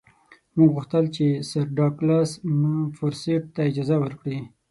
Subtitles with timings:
[0.55, 2.29] موږ وغوښتل چې سر ډاګلاس
[2.97, 4.39] فورسیت ته اجازه ورکړي.